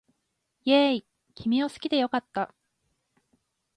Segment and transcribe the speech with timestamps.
[0.65, 1.05] イェーイ
[1.35, 2.55] 君を好きで良かった